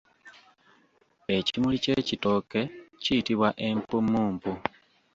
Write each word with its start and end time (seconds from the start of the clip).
Ekimuli 1.37 1.77
ky’ekitooke 1.83 2.61
kiyitibwa 3.01 3.49
empummumpu. 3.67 4.51